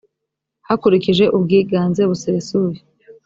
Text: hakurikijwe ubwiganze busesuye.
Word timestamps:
hakurikijwe 0.67 1.25
ubwiganze 1.37 2.01
busesuye. 2.11 2.79